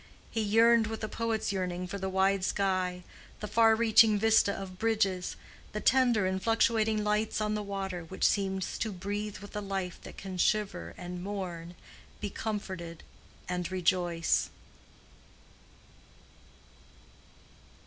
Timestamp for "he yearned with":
0.31-1.03